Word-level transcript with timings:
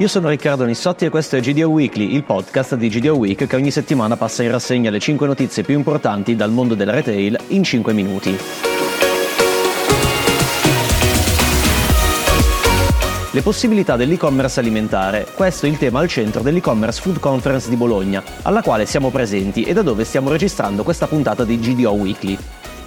Io 0.00 0.08
sono 0.08 0.30
Riccardo 0.30 0.64
Nissotti 0.64 1.04
e 1.04 1.10
questo 1.10 1.36
è 1.36 1.40
GDO 1.40 1.68
Weekly, 1.68 2.14
il 2.14 2.24
podcast 2.24 2.74
di 2.74 2.88
GDO 2.88 3.16
Week 3.16 3.46
che 3.46 3.54
ogni 3.54 3.70
settimana 3.70 4.16
passa 4.16 4.42
in 4.42 4.50
rassegna 4.50 4.88
le 4.88 4.98
5 4.98 5.26
notizie 5.26 5.62
più 5.62 5.76
importanti 5.76 6.34
dal 6.34 6.50
mondo 6.50 6.74
del 6.74 6.90
retail 6.90 7.38
in 7.48 7.62
5 7.62 7.92
minuti. 7.92 8.34
Le 13.30 13.42
possibilità 13.42 13.96
dell'e-commerce 13.96 14.60
alimentare. 14.60 15.26
Questo 15.34 15.66
è 15.66 15.68
il 15.68 15.76
tema 15.76 16.00
al 16.00 16.08
centro 16.08 16.40
dell'e-commerce 16.40 17.02
Food 17.02 17.18
Conference 17.18 17.68
di 17.68 17.76
Bologna, 17.76 18.22
alla 18.40 18.62
quale 18.62 18.86
siamo 18.86 19.10
presenti 19.10 19.64
e 19.64 19.74
da 19.74 19.82
dove 19.82 20.04
stiamo 20.04 20.30
registrando 20.30 20.82
questa 20.82 21.08
puntata 21.08 21.44
di 21.44 21.58
GDO 21.58 21.92
Weekly. 21.92 22.38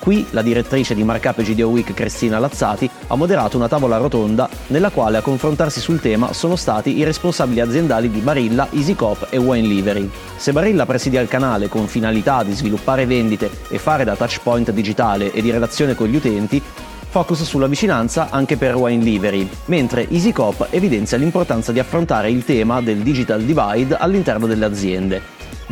Qui 0.04 0.26
la 0.32 0.42
direttrice 0.42 0.96
di 0.96 1.04
Markup 1.06 1.40
e 1.40 1.44
GDO 1.44 1.70
Week 1.70 1.94
Cristina 1.94 2.38
Lazzati 2.38 2.90
ha 3.08 3.16
moderato 3.16 3.56
una 3.56 3.70
tavola 3.70 3.96
rotonda 3.96 4.50
nella 4.68 4.90
quale 4.90 5.16
a 5.16 5.22
confrontarsi 5.22 5.80
sul 5.80 6.02
tema 6.02 6.34
sono 6.34 6.58
stati 6.58 6.98
i 6.98 7.06
responsabili 7.06 7.62
aziendali 7.62 8.12
di 8.12 8.20
Barilla, 8.20 8.68
EasyCop 8.70 9.28
e 9.30 9.38
Wine 9.38 9.66
Livery. 9.66 10.10
Se 10.36 10.52
Barilla 10.52 10.86
presidia 10.86 11.22
il 11.22 11.30
canale 11.30 11.70
con 11.70 11.88
finalità 11.88 12.44
di 12.44 12.52
sviluppare 12.52 13.06
vendite 13.06 13.50
e 13.70 13.78
fare 13.78 14.04
da 14.04 14.18
touchpoint 14.18 14.72
digitale 14.72 15.32
e 15.32 15.42
di 15.42 15.52
relazione 15.52 15.96
con 15.96 16.08
gli 16.08 16.18
utenti, 16.18 16.62
focus 17.08 17.44
sulla 17.44 17.68
vicinanza 17.68 18.28
anche 18.30 18.58
per 18.58 18.76
Wine 18.76 19.06
Livery, 19.06 19.48
mentre 19.68 20.10
EasyCop 20.10 20.68
evidenzia 20.72 21.16
l'importanza 21.16 21.72
di 21.72 21.80
affrontare 21.80 22.30
il 22.30 22.44
tema 22.44 22.82
del 22.82 22.98
digital 22.98 23.42
divide 23.42 23.96
all'interno 23.96 24.48
delle 24.48 24.66
aziende, 24.66 25.22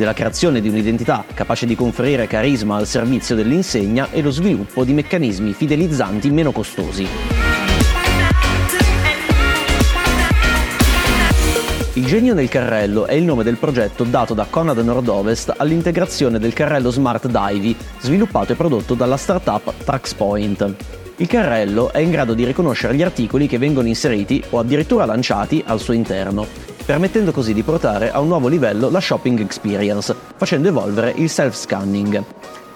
della 0.01 0.13
creazione 0.13 0.61
di 0.61 0.67
un'identità 0.67 1.23
capace 1.31 1.67
di 1.67 1.75
conferire 1.75 2.25
carisma 2.25 2.75
al 2.75 2.87
servizio 2.87 3.35
dell'insegna 3.35 4.09
e 4.09 4.23
lo 4.23 4.31
sviluppo 4.31 4.83
di 4.83 4.93
meccanismi 4.93 5.53
fidelizzanti 5.53 6.31
meno 6.31 6.51
costosi. 6.51 7.07
Il 11.93 12.05
genio 12.07 12.34
nel 12.34 12.49
carrello 12.49 13.05
è 13.05 13.13
il 13.13 13.23
nome 13.23 13.43
del 13.43 13.57
progetto 13.57 14.03
dato 14.03 14.34
da 14.34 14.48
Conad 14.49 14.79
Nordovest 14.79 15.53
all'integrazione 15.55 16.39
del 16.39 16.54
carrello 16.54 16.89
Smart 16.89 17.27
Divey, 17.27 17.76
sviluppato 17.99 18.54
e 18.54 18.55
prodotto 18.55 18.95
dalla 18.95 19.17
startup 19.17 19.71
TraxPoint. 19.83 20.73
Il 21.17 21.27
carrello 21.27 21.91
è 21.91 21.99
in 21.99 22.09
grado 22.09 22.33
di 22.33 22.43
riconoscere 22.43 22.95
gli 22.95 23.04
articoli 23.04 23.45
che 23.45 23.59
vengono 23.59 23.87
inseriti 23.87 24.43
o 24.49 24.57
addirittura 24.57 25.05
lanciati 25.05 25.61
al 25.67 25.79
suo 25.79 25.93
interno, 25.93 26.48
permettendo 26.85 27.32
così 27.32 27.54
di 27.54 27.63
portare 27.63 28.12
a 28.12 28.20
un 28.20 28.27
nuovo 28.27 28.48
livello 28.48 28.90
la 28.90 28.99
shopping 28.99 29.40
experience, 29.40 30.15
facendo 30.35 30.68
evolvere 30.68 31.13
il 31.15 31.29
self-scanning. 31.29 32.23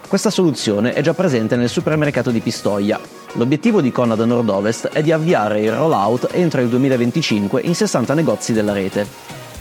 Questa 0.08 0.30
soluzione 0.30 0.94
è 0.94 1.02
già 1.02 1.14
presente 1.14 1.56
nel 1.56 1.70
supermercato 1.70 2.30
di 2.32 2.40
Pistoia. 2.40 3.00
L'obiettivo 3.34 3.82
di 3.82 3.92
Conad 3.92 4.20
Nord-Ovest 4.20 4.90
è 4.90 5.02
di 5.02 5.12
avviare 5.12 5.62
il 5.62 5.72
rollout 5.72 6.30
entro 6.32 6.62
il 6.62 6.70
2025 6.70 7.62
in 7.62 7.76
60 7.76 8.14
negozi 8.14 8.54
della 8.54 8.72
rete. 8.72 9.08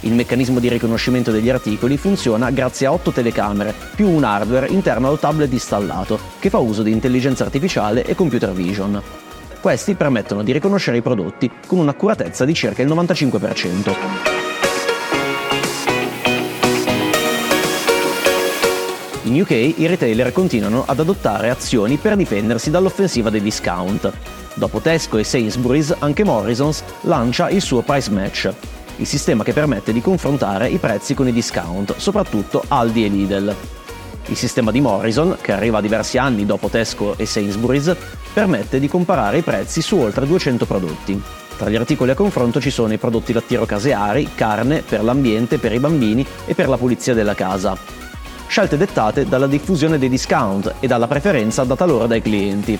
Il 0.01 0.13
meccanismo 0.13 0.61
di 0.61 0.69
riconoscimento 0.69 1.31
degli 1.31 1.49
articoli 1.49 1.97
funziona 1.97 2.51
grazie 2.51 2.87
a 2.87 2.93
8 2.93 3.11
telecamere, 3.11 3.75
più 3.95 4.09
un 4.09 4.23
hardware 4.23 4.69
interno 4.69 5.09
al 5.09 5.19
tablet 5.19 5.51
installato, 5.51 6.19
che 6.39 6.51
fa 6.51 6.59
uso 6.59 6.83
di 6.83 6.93
intelligenza 6.93 7.43
artificiale 7.45 8.05
e 8.05 8.15
computer 8.15 8.53
vision. 8.53 9.03
Questi 9.61 9.95
permettono 9.95 10.43
di 10.43 10.53
riconoscere 10.53 10.99
i 10.99 11.03
prodotti 11.03 11.51
con 11.67 11.79
un'accuratezza 11.79 12.45
di 12.45 12.53
circa 12.53 12.83
il 12.83 12.89
95%. 12.89 14.34
In 19.35 19.41
UK 19.41 19.51
i 19.51 19.87
retailer 19.87 20.31
continuano 20.31 20.85
ad 20.87 21.01
adottare 21.01 21.51
azioni 21.51 21.97
per 21.97 22.15
difendersi 22.15 22.71
dall'offensiva 22.71 23.31
dei 23.31 23.43
discount. 23.43 24.13
Dopo 24.55 24.79
Tesco 24.79 25.19
e 25.19 25.25
Sainsbury's, 25.25 25.93
anche 25.99 26.23
Morrisons 26.23 26.85
lancia 27.01 27.51
il 27.51 27.61
suo 27.61 27.83
Price 27.83 28.13
Match, 28.13 28.49
il 28.99 29.07
sistema 29.07 29.43
che 29.43 29.53
permette 29.53 29.93
di 29.93 30.01
confrontare 30.01 30.69
i 30.69 30.79
prezzi 30.79 31.15
con 31.15 31.27
i 31.27 31.33
discount, 31.33 31.97
soprattutto 31.97 32.63
Aldi 32.69 33.07
e 33.07 33.09
Lidl. 33.09 33.57
Il 34.27 34.37
sistema 34.37 34.71
di 34.71 34.81
Morrison, 34.81 35.37
che 35.41 35.51
arriva 35.51 35.81
diversi 35.81 36.17
anni 36.17 36.47
dopo 36.47 36.69
Tesco 36.69 37.19
e 37.19 37.27
Sainsbury's, 37.27 37.93
permette 38.33 38.79
di 38.79 38.87
comparare 38.87 39.39
i 39.39 39.43
prezzi 39.43 39.83
su 39.83 39.97
oltre 39.97 40.29
200 40.29 40.65
prodotti. 40.65 41.21
Tra 41.59 41.69
gli 41.69 41.75
articoli 41.75 42.13
a 42.13 42.15
confronto 42.15 42.61
ci 42.61 42.71
sono 42.71 42.93
i 42.93 42.99
prodotti 42.99 43.33
lattiero 43.33 43.67
caseari, 43.67 44.31
carne, 44.37 44.83
per 44.89 45.03
l'ambiente, 45.03 45.59
per 45.59 45.73
i 45.73 45.81
bambini 45.81 46.25
e 46.47 46.55
per 46.55 46.69
la 46.69 46.77
pulizia 46.77 47.15
della 47.15 47.35
casa. 47.35 48.04
Scelte 48.55 48.77
dettate 48.77 49.27
dalla 49.27 49.49
diffusione 49.49 49.99
dei 49.99 50.09
discount 50.09 50.75
e 50.79 50.87
dalla 50.87 51.09
preferenza 51.09 51.65
data 51.65 51.85
loro 51.87 52.07
dai 52.07 52.23
clienti. 52.23 52.79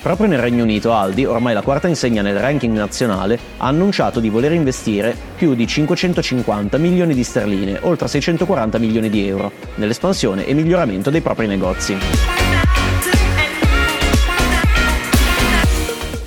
Proprio 0.00 0.26
nel 0.26 0.38
Regno 0.38 0.62
Unito 0.62 0.94
Aldi, 0.94 1.26
ormai 1.26 1.52
la 1.52 1.60
quarta 1.60 1.88
insegna 1.88 2.22
nel 2.22 2.38
ranking 2.38 2.74
nazionale, 2.74 3.38
ha 3.58 3.66
annunciato 3.66 4.18
di 4.18 4.30
voler 4.30 4.52
investire 4.52 5.14
più 5.36 5.54
di 5.54 5.66
550 5.66 6.78
milioni 6.78 7.12
di 7.12 7.22
sterline, 7.22 7.80
oltre 7.82 8.08
640 8.08 8.78
milioni 8.78 9.10
di 9.10 9.28
euro, 9.28 9.52
nell'espansione 9.74 10.46
e 10.46 10.54
miglioramento 10.54 11.10
dei 11.10 11.20
propri 11.20 11.48
negozi. 11.48 12.43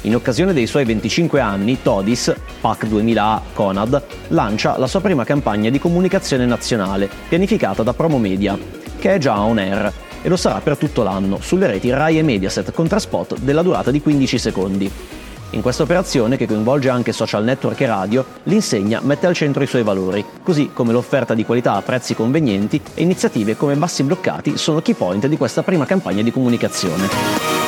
In 0.07 0.15
occasione 0.15 0.53
dei 0.53 0.67
suoi 0.67 0.85
25 0.85 1.41
anni, 1.41 1.81
Todis, 1.81 2.33
PAC 2.61 2.85
2000A 2.85 3.41
Conad, 3.51 4.01
lancia 4.29 4.77
la 4.77 4.87
sua 4.87 5.01
prima 5.01 5.25
campagna 5.25 5.69
di 5.69 5.79
comunicazione 5.79 6.45
nazionale, 6.45 7.09
pianificata 7.27 7.83
da 7.83 7.91
Promomedia, 7.91 8.57
che 8.97 9.15
è 9.15 9.17
già 9.17 9.37
on 9.41 9.57
air 9.57 9.91
e 10.21 10.29
lo 10.29 10.37
sarà 10.37 10.61
per 10.61 10.77
tutto 10.77 11.03
l'anno 11.03 11.39
sulle 11.41 11.67
reti 11.67 11.89
Rai 11.89 12.19
e 12.19 12.23
Mediaset 12.23 12.71
con 12.71 12.87
traspot 12.87 13.39
della 13.39 13.61
durata 13.61 13.91
di 13.91 14.01
15 14.01 14.37
secondi. 14.37 14.89
In 15.49 15.61
questa 15.61 15.83
operazione, 15.83 16.37
che 16.37 16.47
coinvolge 16.47 16.87
anche 16.87 17.11
social 17.11 17.43
network 17.43 17.81
e 17.81 17.85
radio, 17.87 18.25
l'insegna 18.43 19.01
mette 19.03 19.27
al 19.27 19.33
centro 19.33 19.61
i 19.61 19.67
suoi 19.67 19.83
valori, 19.83 20.23
così 20.41 20.69
come 20.71 20.93
l'offerta 20.93 21.33
di 21.33 21.43
qualità 21.43 21.73
a 21.73 21.81
prezzi 21.81 22.15
convenienti 22.15 22.81
e 22.93 23.01
iniziative 23.01 23.57
come 23.57 23.75
bassi 23.75 24.03
bloccati 24.03 24.57
sono 24.57 24.81
key 24.81 24.93
point 24.93 25.27
di 25.27 25.35
questa 25.35 25.63
prima 25.63 25.85
campagna 25.85 26.21
di 26.21 26.31
comunicazione. 26.31 27.66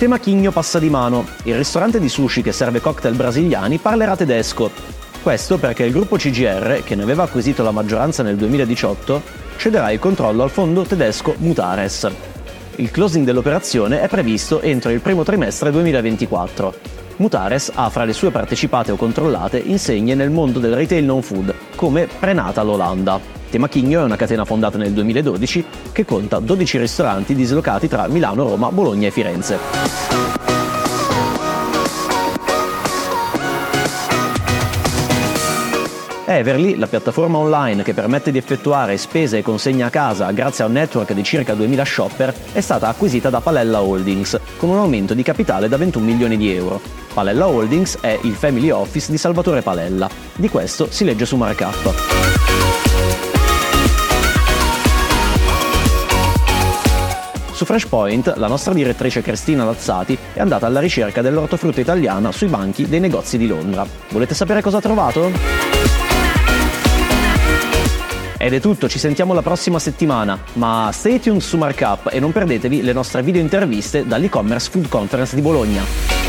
Tema 0.00 0.18
Chigno 0.18 0.50
passa 0.50 0.78
di 0.78 0.88
mano. 0.88 1.26
Il 1.42 1.56
ristorante 1.56 2.00
di 2.00 2.08
sushi 2.08 2.40
che 2.40 2.52
serve 2.52 2.80
cocktail 2.80 3.14
brasiliani 3.14 3.76
parlerà 3.76 4.16
tedesco 4.16 4.70
questo 5.22 5.58
perché 5.58 5.84
il 5.84 5.92
gruppo 5.92 6.16
CGR, 6.16 6.82
che 6.82 6.94
ne 6.94 7.02
aveva 7.02 7.24
acquisito 7.24 7.62
la 7.62 7.70
maggioranza 7.70 8.22
nel 8.22 8.36
2018, 8.36 9.20
cederà 9.58 9.90
il 9.90 9.98
controllo 9.98 10.42
al 10.42 10.48
fondo 10.48 10.84
tedesco 10.84 11.34
Mutares. 11.36 12.10
Il 12.76 12.90
closing 12.90 13.26
dell'operazione 13.26 14.00
è 14.00 14.08
previsto 14.08 14.62
entro 14.62 14.90
il 14.90 15.02
primo 15.02 15.22
trimestre 15.22 15.70
2024. 15.70 16.74
Mutares 17.20 17.70
ha 17.74 17.90
fra 17.90 18.04
le 18.04 18.14
sue 18.14 18.30
partecipate 18.30 18.92
o 18.92 18.96
controllate 18.96 19.58
insegne 19.58 20.14
nel 20.14 20.30
mondo 20.30 20.58
del 20.58 20.74
retail 20.74 21.04
non 21.04 21.20
food, 21.20 21.54
come 21.76 22.06
Prenatal 22.06 22.66
Olanda. 22.66 23.20
Temachigno 23.50 24.00
è 24.00 24.04
una 24.04 24.16
catena 24.16 24.46
fondata 24.46 24.78
nel 24.78 24.92
2012 24.92 25.64
che 25.92 26.06
conta 26.06 26.38
12 26.38 26.78
ristoranti 26.78 27.34
dislocati 27.34 27.88
tra 27.88 28.08
Milano, 28.08 28.48
Roma, 28.48 28.72
Bologna 28.72 29.08
e 29.08 29.10
Firenze. 29.10 29.58
Everly, 36.24 36.76
la 36.76 36.86
piattaforma 36.86 37.36
online 37.36 37.82
che 37.82 37.92
permette 37.92 38.30
di 38.30 38.38
effettuare 38.38 38.96
spese 38.96 39.38
e 39.38 39.42
consegne 39.42 39.82
a 39.82 39.90
casa 39.90 40.30
grazie 40.30 40.64
a 40.64 40.68
un 40.68 40.72
network 40.72 41.12
di 41.12 41.22
circa 41.22 41.52
2000 41.52 41.84
shopper, 41.84 42.34
è 42.52 42.60
stata 42.62 42.88
acquisita 42.88 43.28
da 43.28 43.40
Palella 43.40 43.82
Holdings, 43.82 44.40
con 44.56 44.70
un 44.70 44.78
aumento 44.78 45.12
di 45.12 45.22
capitale 45.22 45.68
da 45.68 45.76
21 45.76 46.02
milioni 46.02 46.38
di 46.38 46.54
euro. 46.54 46.99
Palella 47.12 47.48
Holdings 47.48 47.98
è 48.00 48.18
il 48.22 48.34
family 48.34 48.70
office 48.70 49.10
di 49.10 49.18
Salvatore 49.18 49.62
Palella. 49.62 50.08
Di 50.34 50.48
questo 50.48 50.88
si 50.90 51.04
legge 51.04 51.26
su 51.26 51.36
Markup. 51.36 51.94
Su 57.52 57.64
Freshpoint, 57.66 58.36
la 58.36 58.46
nostra 58.46 58.72
direttrice 58.72 59.20
Cristina 59.20 59.64
Lazzati 59.64 60.16
è 60.32 60.40
andata 60.40 60.66
alla 60.66 60.80
ricerca 60.80 61.20
dell'ortofrutta 61.20 61.80
italiana 61.80 62.32
sui 62.32 62.46
banchi 62.46 62.88
dei 62.88 63.00
negozi 63.00 63.36
di 63.36 63.46
Londra. 63.46 63.86
Volete 64.08 64.34
sapere 64.34 64.62
cosa 64.62 64.78
ha 64.78 64.80
trovato? 64.80 65.30
Ed 68.38 68.54
è 68.54 68.60
tutto, 68.60 68.88
ci 68.88 68.98
sentiamo 68.98 69.34
la 69.34 69.42
prossima 69.42 69.78
settimana, 69.78 70.38
ma 70.54 70.88
stay 70.94 71.20
tuned 71.20 71.42
su 71.42 71.58
Markup 71.58 72.08
e 72.10 72.18
non 72.18 72.32
perdetevi 72.32 72.80
le 72.80 72.94
nostre 72.94 73.22
video 73.22 73.42
interviste 73.42 74.06
dall'e-commerce 74.06 74.70
Food 74.70 74.88
Conference 74.88 75.34
di 75.34 75.42
Bologna. 75.42 76.19